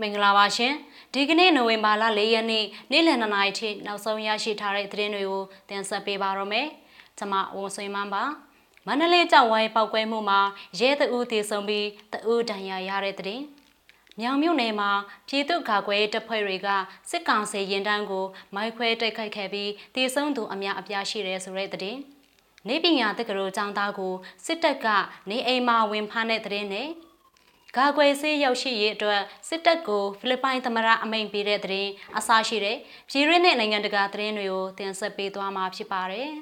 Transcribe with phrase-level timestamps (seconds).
[0.00, 0.74] မင်္ဂလာပါရှင်
[1.14, 6.68] ဒီကနေ့နိုဝင်ဘာလ၄ရက်နေ့နေ့လယ်2နာရီထိနောက်ဆုံးရရှိထားတဲ့သတင်းတွေကိုတင်ဆက်ပေးပါရမယ်
[7.18, 8.24] ကျွန်မဝန်ဆွေမန်းပါ
[8.86, 10.40] မန္တလေးကြောက်ဝိုင်းပောက်ကွဲမှုမှာ
[10.80, 13.44] ရဲတအူးတည်ဆုံပြီးတအူးဒဏ်ရာရတဲ့သတင်း
[14.20, 14.90] မြောင်မြို့နယ်မှာ
[15.28, 16.68] ပြည်သူ့ကာကွယ်တပ်ဖွဲ့တွေက
[17.10, 22.00] စစ်ကောင်စီရင်တန်းကို မိုက်ခွဲတိုက်ခိုက်ခဲ့ပြီးတည်ဆုံသူအများအပြားရှိတယ်ဆိုတဲ့သတင်း
[22.68, 24.86] နေပညာတက္ကသိုလ်ကျောင်းသားကိုစစ်တပ်က
[25.30, 26.88] နေအိမ်မှာဝင်ဖမ်းတဲ့သတင်းနဲ့
[27.76, 32.76] ဂါကွယ်ဆေးရောက်ရှိရေးအတွက်စစ်တပ်ကိုဖိလစ်ပိုင်သမ္မတအမိန့်ပေးတဲ့သတင်းအစားရှိတဲ့
[33.08, 36.28] ပြည်ရင်းနဲ့နိုင်ငံတကာသတင်းတွေကိုတင်ဆက်ပေးသွားမှာဖြစ်ပါတယ်။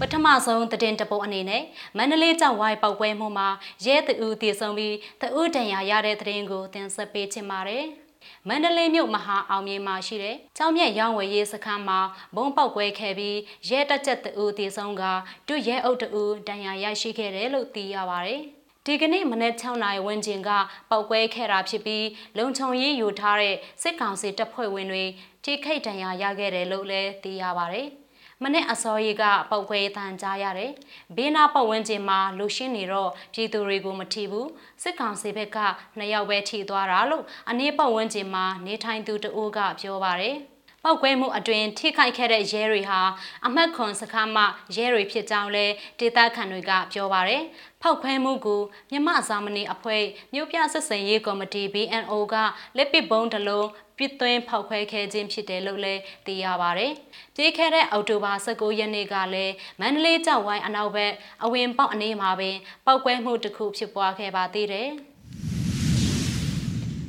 [0.00, 1.62] ပထမဆုံးသတင်းတပုတ်အနေနဲ့
[1.96, 3.48] မန္တလေးကျောက်ဝိုင်းပောက်ပွဲမှုမှာ
[3.86, 7.84] ရဲတအူတည်ဆုံပြီးတအူဒဏ်ရာရတဲ့သတင်းကိုတင်ဆက်ပေးချင်ပါတယ်။
[8.48, 12.00] မန္တလေးမြို့မဟာအောင်မြေမှာရှိတဲ့ကျောင်းမြတ်ရောင်းဝယ်ရေးစခန်းမှာ
[12.36, 15.02] ဘုံပေါက်ကွဲခဲ့ပြီးရဲတက်ချက်တအူတည်ဆုံးက
[15.48, 18.42] ဒုရဲအုပ်တအူဒဏ်ရာရရှိခဲ့တယ်လို့သိရပါတယ်။
[18.88, 20.50] ဒီကနေ့မနက်6နာရီဝန်းကျင်က
[20.90, 22.06] ပောက်ကွဲခဲ့တာဖြစ်ပြီး
[22.38, 25.04] လုံခြုံရေးယူထားတဲ့စစ်ကောင်စီတပ်ဖွဲ့ဝင်တွေ
[25.44, 27.88] ထိခိတ်ဒဏ်ရာရခဲ့တယ်လို့လည်းသိရပါတယ်။
[28.42, 30.72] မနေ့အစောကြီးကပောက်ကွဲတန်ကြားရတယ်။
[31.16, 34.46] ဘေးနာပတ်ဝန်းကျင်မှာလူရှင်းနေတော့ပြည်သူတွေကိုမထိဘူး။
[34.82, 35.58] စစ်ကောင်စီဘက်က
[35.98, 40.36] နှစ်ယောက်ပဲထိသွားတာလို့အနည်းပတ်ဝန်းကျင်မှာနေထိုင်သူတအိုးကပြောပါတယ်။
[40.84, 43.00] ပောက်ကွဲမှုအတွင်ထိခိုက်ခဲ့တဲ့ရဲတွေဟာ
[43.46, 44.44] အမှတ်ခွန်စခန်းမှ
[44.76, 45.66] ရဲတွေဖြစ်ကြောင်းလဲ
[46.00, 47.44] ဒေသခံတွေကပြောပါရယ်
[47.82, 52.34] ဖောက်ခွဲမှုကိုမြမဇာမနီအဖွဲ့မြို့ပြဆက်ဆံရေးကော်မတီ BNO က
[52.76, 53.68] လက်ပစ်ဘုံတစ်လုံး
[53.98, 56.86] ပြစ်သွင်းဖောက်ခွဲခဲ့ခြင်းဖြစ်တယ်လို့လည်းသိရပါဗျ။
[57.34, 61.12] ပြေးခဲ့တဲ့အောက်တိုဘာ19ရက်နေ့ကလည်းမန္တလေးကျောက်ဝိုင်းအနောက်ဘက်
[61.44, 64.90] အဝင်ပေါက်အနေမှာပင်ပောက်ကွဲမှုတစ်ခုဖြစ်ပွားခဲ့ပါသေးတယ်။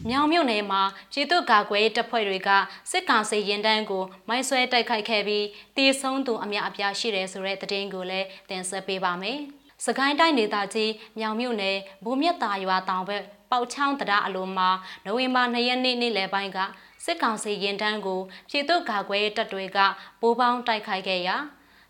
[0.10, 2.50] မြောင်မြို့နယ်မှာပြည်သူ့ကာကွယ်တပ်ဖွဲ့တွေက
[2.92, 5.46] စစ်ကောင်စီရင်တန်းကိုမိုင်းဆွဲတိုက်ခိုက်ခဲ့ပြီး
[5.78, 9.40] တေဆုံးသူအများအပြားရှိတယ်ဆိုတဲ့သတင်းကိုလည်းတင်ဆက်ပေးပါမယ်။
[9.86, 14.70] စကိုင်းတိုင်းဒေသကြီးမြောင်မြို့နယ်ဘုံမြတ်တာရွာတောင်ဘက်ပေါချောင်းတရားအလိုမှာ
[15.06, 16.58] နိုဝင်ဘာ2ရက်နေ့နေ့လယ်ပိုင်းက
[17.06, 19.78] စစ်ကောင်စီရင်တန်းကိုပြည်သူ့ကာကွယ်တပ်တွေက
[20.22, 21.36] ပိုးပေါင်းတိုက်ခိုက်ခဲ့ရာ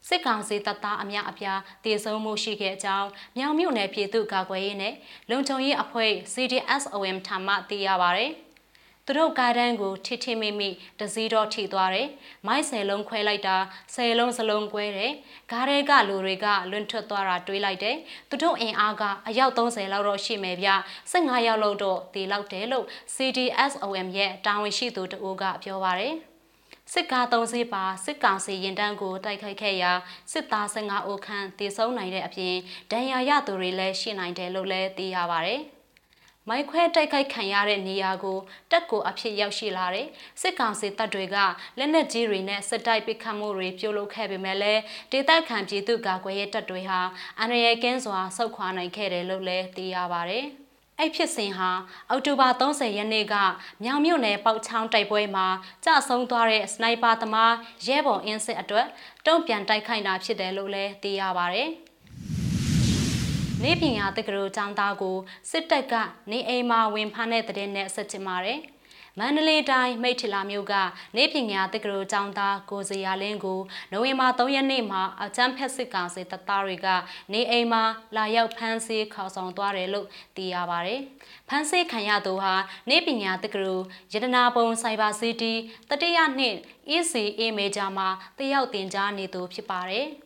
[0.07, 3.07] စစ်ကောင်စီတပ်သားအများအပြားတည်ဆုံမှုရှိခဲ့ကြောင်း
[3.37, 4.93] မြောင်မြို့နယ်ပြည်သူ့ကာကွယ်ရေးနဲ့
[5.29, 8.25] လုံခြုံရေးအဖွဲ့ CDSOM ထံမှသိရပါဗျ။
[9.07, 12.07] သူတို့ကားတန်းကိုထိထိမိမိတစည်းတော့ထိသွားတယ်။
[12.47, 13.57] မိုက်ဆယ်လုံးခွဲလိုက်တာ
[13.93, 15.11] ဆယ်လုံးစလုံးကွဲတယ်။
[15.51, 17.95] ကားထဲကလူတွေကလွန်ထွက်သွားတာတွေးလိုက်တယ်။
[18.29, 20.69] သူတို့အင်အားကအယောက်30လောက်တော့ရှိမယ်ဗျ။
[21.11, 26.15] 15ယောက်လောက်တော့တည်လောက်တယ်လို့ CDSOM ရဲ့တာဝန်ရှိသူတဦးကပြောပါရယ်။
[26.93, 29.91] စစ်ကား၃စီးပါစစ်ကောင်စီရင်တန်းကိုတိုက်ခိုက်ခဲ့ရာ
[30.31, 32.55] စစ်သား15ဦးခန့်တေဆုံးနိုင်တဲ့အပြင်
[32.91, 35.55] ဒဏ်ရာရသူတွေလည်းရှိနိုင်တယ်လို့လည်းသိရပါဗျ။
[36.49, 38.37] မိုက်ခွဲတိုက်ခိုက်ခံရတဲ့နေရာကို
[38.71, 40.07] တက်ကိုအဖြစ်ရောက်ရှိလာတဲ့
[40.41, 41.37] စစ်ကောင်စီတပ်တွေက
[41.77, 44.81] လက်နက်ကြီးတွေနဲ့စစ်တိုက်ပစ်ခတ်မှုတွေပြုလုပ်ခဲ့ပေမဲ့လည်း
[45.11, 46.99] ဒေသခံပြည်သူကာကွယ်ရေးတပ်တွေဟာ
[47.39, 50.41] အန္တရာယ်ကင်းစွာဆုတ်ခွာနိုင်ခဲ့တယ်လို့လည်းသိရပါဗျ။
[50.99, 51.69] အဲ့ဖြစ်စဉ်ဟာ
[52.09, 53.35] အောက်တိုဘာ30ရက်နေ့က
[53.83, 55.47] မြောင်မြို့နယ်ပေါက်ချောင်းတိုက်ပွဲမှာ
[55.85, 57.53] ကြဆုံးသွားတဲ့စနိုက်ပါသမား
[57.87, 58.87] ရဲဘော်အင်းစစ်အတွက်
[59.25, 61.63] တုံ့ပြန်တိုက်ခိုက်တာဖြစ်တယ်လို့လည်းသိရပါဗျ။
[63.63, 65.17] နေပညာတက္ကသိုလ်ကျောင်းသားကို
[65.51, 65.93] စစ်တပ်က
[66.31, 68.59] နေအိမ်မှာဝင်ဖမ်းတဲ့တဲ့နဲ့ဆက်ချင်ပါတယ်။
[69.19, 70.73] မန္တလေးတိုင်းမိထ္ထလာမြို့က
[71.17, 73.59] နေပညာတက္ကသိုလ်ကျောင်းသားကိုစရာလင်းကို
[73.91, 76.87] နိုဝင်ဘာ3ရက်နေ့မှာအချမ်းဖက်စစ်ကောင်စီတပ်သားတွေက
[77.33, 77.83] နေအိမ်မှာ
[78.15, 80.99] လာရောက်ဖမ်းဆီးခေါ်ဆောင်သွားတယ်လို့သိရပါတယ်။
[81.49, 82.53] ဖမ်းဆီးခံရသူဟာ
[82.89, 85.53] နေပညာတက္ကသိုလ်ရတနာပုံစိုက်ဘာစီတီ
[85.89, 86.55] တတိယနှစ်
[86.95, 90.07] ECA မေဂျာမှာတယောက်တင်ကြားနေသူဖြစ်ပါတယ်။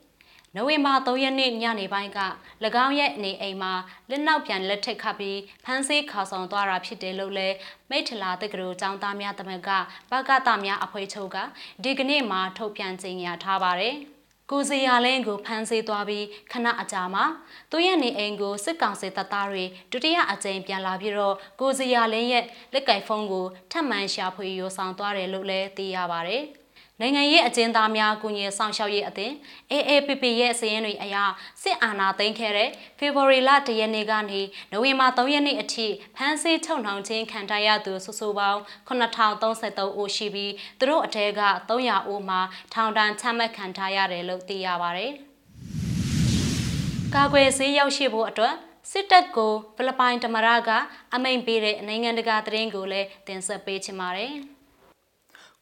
[0.55, 2.19] နိုဝင်ဘာ3ရက်နေ့ညနေပိုင်းက၎
[2.85, 3.73] င်းရဲ့အနေအိမ်မှာ
[4.09, 7.55] လက်နောက်ပြန်လက်ထက်ခတ်ပြီးဖမ်းဆီးခေါ်ဆောင်သွားတာဖြစ်တယ်လို့လည်း
[7.89, 9.69] မိထလာတက္ကသိုလ်ကျောင်းသားများတမန်က
[10.11, 11.37] ဘကတများအဖွဲ့ချုပ်က
[11.83, 13.95] ဒီကနေ့မှထုတ်ပြန်ကြေညာထားပါတယ်။
[14.51, 17.25] ကိုစီယာလင်းကိုဖမ်းဆီးသွားပြီးခဏအကြာမှာ
[17.71, 26.43] သူရဲ့နေအိမ်ကိုစစ်ကောင်စီတပ်သားတွေဒုတိယအကြိမ်ပြန်လာပြီးတော့ကိုစီယာလင်းရဲ့လက်ကင်ဖုန်းကိုထပ်မံရှာဖွေရိုဆောင်သွားတယ်လို့လည်းသိရပါတယ်။
[27.01, 29.33] နိုင်ငံရေးအကျဉ်းသားများကုညီဆောင်ရှောက်ရေးအသင်း
[29.71, 31.15] AAPP ရဲ့စည်ရင်းတွေအရ
[31.63, 34.41] စစ်အာဏာသိမ်းခဲ့တဲ့ဖေဖော်ဝါရီလ၁ရက်နေ့ကနေ
[34.71, 42.41] နိုဝင်ဘာ၃ရက်နေ့အထိဖမ်းဆီးချုပ်နှောင်ခြင်းခံထားရသူစုစုပေါင်း9033ဦးရှိပြီးသူတို့အထက်က300ဦးမှာ
[42.73, 45.11] ထောင်ဒဏ်ချမှတ်ခံထားရတယ်လို့သိရပါတယ်။
[47.15, 48.55] ကာကွယ်ဆေးရောက်ရှိဖို့အတွက်
[48.91, 50.69] စစ်တပ်ကိုဖိလစ်ပိုင်တမရက
[51.13, 54.33] အမိန့်ပေးတဲ့နိုင်ငံတကာသတင်းကိုလည်းတင်ဆက်ပေးချင်ပါတယ်။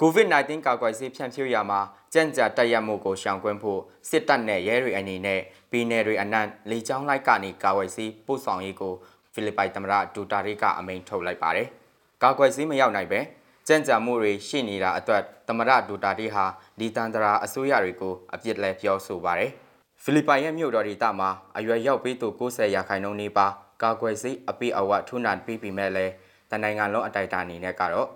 [0.01, 1.79] COVID-19 ကာကွယ်ဆေးဖြန့်ဖြူးရာမှာ
[2.13, 5.41] ကြံ့ကြာတက်ရမှုကိုရှောင်ကွင်းဖို့စစ်တပ်နဲ့ရဲတွေအနေနဲ့
[5.71, 8.93] ပြည်내တွေအနှံ့လေကြောင်းလိုက်ကနေကာကွယ်ဆေးပို့ဆောင်ရေးကို
[9.33, 11.67] ဖိလစ်ပိုင်သမ္မတဒူတာရီကအမိန့်ထုတ်လိုက်ပါတယ်။
[12.23, 13.19] ကာကွယ်ဆေးမရောက်နိုင်ပဲ
[13.67, 16.45] ကြံ့ကြာမှုတွေရှိနေတာအတွက်သမ္မတဒူတာရီဟာ
[16.79, 19.51] ဒီတန်တရာအစိုးရတွေကိုအပြစ်လဲပြောဆိုပါတယ်။
[20.03, 23.47] ဖိလစ်ပိုင်ရဲ့မြို့တော်ဒေသမှာအရွယ်ရောက်ပြီးသူ90ရာခိုင်နှုန်းနေပါ
[23.83, 26.05] ကာကွယ်ဆေးအပိအဝထုနန်ပြီးပြီမဲ့လဲ
[26.51, 28.07] တနိုင်ငံလုံးအတိုက်အတာအနေနဲ့ကတော့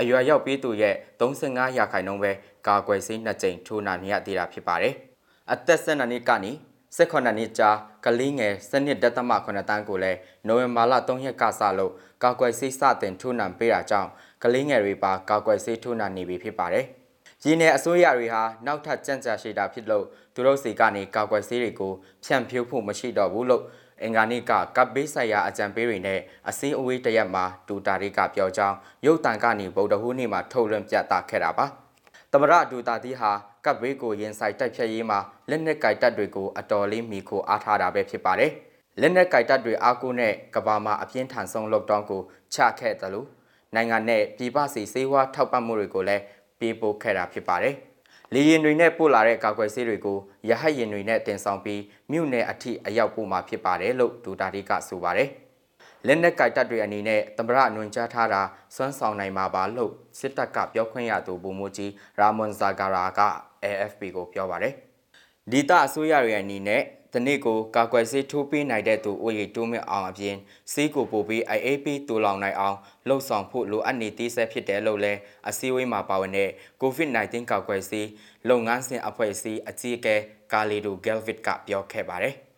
[0.00, 2.32] အရွယ်ရောက်ပြီးသူရဲ့35ရာခိုင်နှုန်းပဲ
[2.66, 4.94] ကာကွယ်ဆေးနှစ်ကြိမ်ထိုးနှံနေရသေးတာဖြစ်ပါတယ်။
[5.52, 6.52] အသက်12နှစ်ကနေ
[6.96, 7.70] 18နှစ်ကြာ
[8.04, 11.92] ကလေးငယ်စနစ်ဒသမ9တန်းကိုလည်းနိုဝင်ဘာလ3ရက်ကစလို့
[12.24, 14.10] ကာကွယ်ဆေးစတင်ထိုးနှံပေးတာကြောင့်
[14.42, 16.86] ကလေးငယ်တွေပါကာကွယ်ဆေးထိုးနှံနေပြီဖြစ်ပါတယ်။
[17.44, 20.04] ရင်းနယ်အစိုးရတွေဟာနောက်ထပ်ကြံ့ကြာရှိတာဖြစ်လို့
[20.34, 21.92] သူတို့စီကနေကာကွယ်ဆေးတွေကို
[22.24, 23.62] ဖြန့်ဖြူးဖို့မရှိတော့ဘူးလို့
[24.02, 31.66] အင်္ဂါနေ့ကကပ်ဘေးဆိုင်ရာအကြံပေးတွေနဲ့အစည်းအဝေးတရက်မှာဒူတာရီကပြောကြောင်းရုပ်တံကနေဗုဒ္ဓဟူးနေ့မှာထုတ်လွှင့်ပြသခဲ့တာပါ။
[32.32, 33.30] သမရဒူတာတီဟာ
[33.64, 35.18] ကပ်ဘေးကိုရင်ဆိုင်တိုက်ဖြတ်ရေးမှာ
[35.50, 38.52] လက်နက်ကိုက်တပ်တွေကိုအတော်လေးမိခိုအားထားတာပဲဖြစ်ပါတယ်။
[39.00, 42.22] လက်နက်ကိုက်တပ်တွေအားကိုးနဲ့ကဘာမှာအပြင်းထန်ဆုံး lockdown ကို
[42.54, 43.28] ချခဲ့တယ်လို့
[43.74, 46.22] နိုင်ငံနဲ့ပြည်ပစီစေဝါထောက်ပံ့မှုတွေကိုလည်း
[46.60, 47.74] ပေးပို့ခဲ့တာဖြစ်ပါတယ်။
[48.34, 55.28] လေရင်တွေနဲ့ပို့လာတဲ့ကာကွယ်ဆေးတွေကိုရဟတ်ရင်တွေနဲ့တင်ဆောင်ပြီးမြို့နယ်အထိအရောက်ပို့မှာဖြစ်ပါတယ်လို့ဒူတာတီကဆိုပါတယ်။
[56.06, 58.42] လက်နက်ကိုက်တပ်တွေအနေနဲ့သမရအနွန်ကြားထားတာ
[58.74, 63.20] စွမ်းဆောင်နိုင်မှာပါလို့စစ်တပ်ကပြောခွင့်ရသူဗိုလ်မှူးကြီးရာမွန်ဇာဂါရာက
[63.64, 64.72] AFP ကိုပြောပါတယ်။
[65.50, 66.82] ဒီတာအစိုးရတွေအနေနဲ့
[67.12, 70.36] ဒီနေ့ကိုကာကွယ်ဆေးထိုးပေးနိုင်တဲ့သူအိုရီတိုးမြအောင်အပြင်
[70.72, 72.76] ဆေးကိုပို့ပြီး IAP တူလောင်နိုင်အောင်
[73.08, 76.50] လှုပ်ဆောင်ဖို့လိုအပ်နေသေးဆဲဖြစ်တယ်လို့လည်းအစည်းအဝေးမှာပါဝင်တဲ့
[76.82, 78.08] COVID-19 ကာကွယ်ဆေး
[78.48, 80.16] လုပ်ငန်းစဉ်အဖွဲ့အစည်းအကြီးအကဲ
[80.52, 82.36] ကာလီဒိုဂဲလ်ဗစ်ကပြောခဲ့ပါတယ်။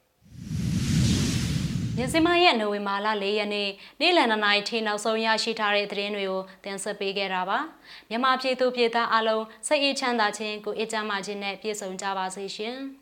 [1.97, 3.69] မြစည်းမရဲ့နိုဝင်ဘာလ၄ရက်နေ့
[4.01, 7.59] နေ့လယ်နှစ်နာရီထိနောက်ဆုံးရရှိထားတဲ့သတင်းတွေကိုတင်ဆက်ပေးခဲ့တာပါ
[8.09, 12.79] မြန်မာပြည်သူပြည်သားအလုံးစိတ်အေးချမ်းသာခြင်းကိုအေးချမ်းပါခြင်းနဲ့ပြည့်စုံကြပါစေရှင်။